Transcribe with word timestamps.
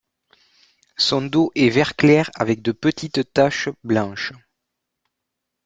Son 0.97 1.21
dos 1.27 1.51
est 1.53 1.69
vert 1.69 1.95
clair 1.95 2.31
avec 2.33 2.63
de 2.63 2.71
petites 2.71 3.31
taches 3.33 3.69
blanches. 3.83 4.33